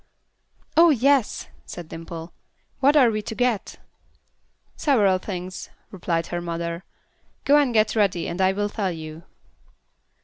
[0.75, 2.33] "Oh, yes," said Dimple.
[2.79, 3.77] "What are we to get?"
[4.75, 6.83] "Several things," replied her mother.
[7.45, 9.21] "Go and get ready and I will tell you."